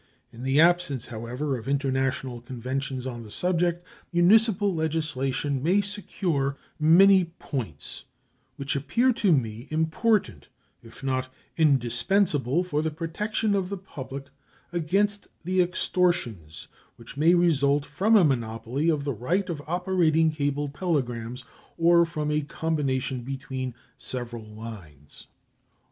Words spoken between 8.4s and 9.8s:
which appear to me